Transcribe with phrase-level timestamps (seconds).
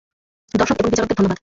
[0.53, 1.39] দর্শক এবং বিচারকদের ধন্যবাদ।